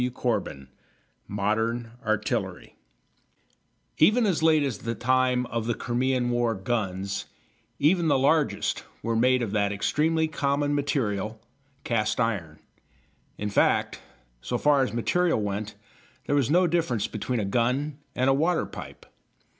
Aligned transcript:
CHAPTER 0.03 0.41
XIX 0.43 0.59
MODERN 1.27 1.91
ARTILLERY 2.03 2.75
Even 3.99 4.25
as 4.25 4.41
late 4.41 4.63
as 4.63 4.79
the 4.79 4.95
time 4.95 5.45
of 5.45 5.67
the 5.67 5.75
Crimean 5.75 6.31
War 6.31 6.55
guns, 6.55 7.25
even 7.77 8.07
the 8.07 8.17
largest, 8.17 8.83
were 9.03 9.15
made 9.15 9.43
of 9.43 9.51
that 9.51 9.71
extremely 9.71 10.27
common 10.27 10.73
material, 10.73 11.39
cast 11.83 12.19
iron. 12.19 12.57
In 13.37 13.51
fact, 13.51 13.99
so 14.41 14.57
far 14.57 14.81
as 14.81 14.91
material 14.91 15.39
went, 15.39 15.75
there 16.25 16.33
was 16.35 16.49
no 16.49 16.65
difference 16.65 17.05
between 17.05 17.39
a 17.39 17.45
gun 17.45 17.99
and 18.15 18.27
a 18.27 18.33
water 18.33 18.65
pipe. 18.65 19.05